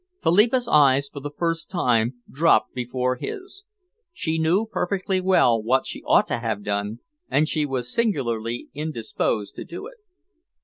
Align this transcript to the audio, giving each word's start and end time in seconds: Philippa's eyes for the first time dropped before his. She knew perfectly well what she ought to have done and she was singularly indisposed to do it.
Philippa's 0.23 0.67
eyes 0.67 1.09
for 1.09 1.19
the 1.19 1.29
first 1.29 1.69
time 1.69 2.23
dropped 2.27 2.73
before 2.73 3.17
his. 3.17 3.65
She 4.11 4.39
knew 4.39 4.65
perfectly 4.65 5.21
well 5.21 5.61
what 5.61 5.85
she 5.85 6.01
ought 6.07 6.25
to 6.29 6.39
have 6.39 6.63
done 6.63 7.01
and 7.29 7.47
she 7.47 7.67
was 7.67 7.93
singularly 7.93 8.69
indisposed 8.73 9.53
to 9.57 9.63
do 9.63 9.85
it. 9.85 9.97